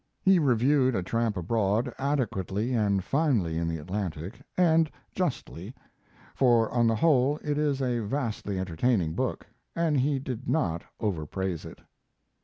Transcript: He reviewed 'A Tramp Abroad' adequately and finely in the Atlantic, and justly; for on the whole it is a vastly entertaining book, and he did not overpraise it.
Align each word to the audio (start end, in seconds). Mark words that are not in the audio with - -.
He 0.23 0.39
reviewed 0.39 0.95
'A 0.95 1.03
Tramp 1.03 1.37
Abroad' 1.37 1.93
adequately 1.99 2.73
and 2.73 3.03
finely 3.03 3.59
in 3.59 3.67
the 3.67 3.77
Atlantic, 3.77 4.41
and 4.57 4.89
justly; 5.13 5.75
for 6.33 6.71
on 6.71 6.87
the 6.87 6.95
whole 6.95 7.37
it 7.43 7.59
is 7.59 7.83
a 7.83 7.99
vastly 7.99 8.57
entertaining 8.57 9.13
book, 9.13 9.45
and 9.75 9.99
he 9.99 10.17
did 10.17 10.49
not 10.49 10.81
overpraise 10.99 11.65
it. 11.65 11.81